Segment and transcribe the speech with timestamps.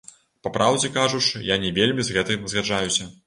[0.45, 3.11] Папраўдзе кажучы, я не вельмі з гэтым згаджаюся.